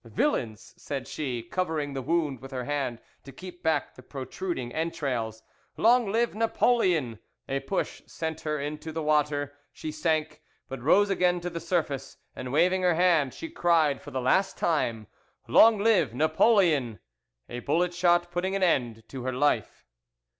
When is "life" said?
19.33-19.85